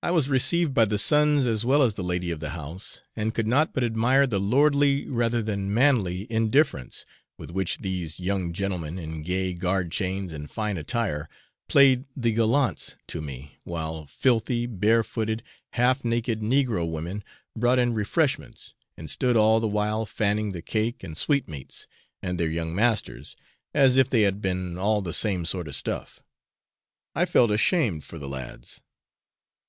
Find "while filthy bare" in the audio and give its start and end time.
13.64-15.02